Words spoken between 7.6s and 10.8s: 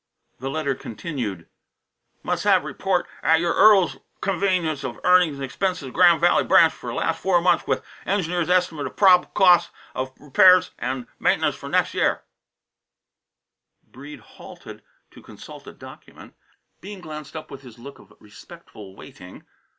with engineer's est'mate of prob'le cost of repairs